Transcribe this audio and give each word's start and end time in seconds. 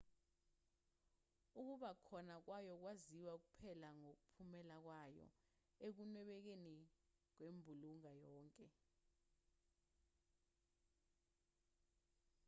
ukuba 1.59 1.91
khona 2.05 2.35
kwayo 2.45 2.73
kwaziwa 2.81 3.33
kuphela 3.43 3.89
ngomphumela 3.99 4.77
wayo 4.87 5.27
ekunwebekeni 5.87 6.75
kwembulunga 7.35 8.11
yonke 8.23 8.67